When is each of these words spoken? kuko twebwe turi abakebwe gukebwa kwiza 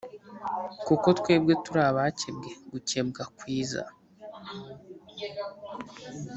kuko 0.85 1.07
twebwe 1.19 1.53
turi 1.63 1.81
abakebwe 1.89 2.49
gukebwa 2.71 3.23
kwiza 3.37 3.81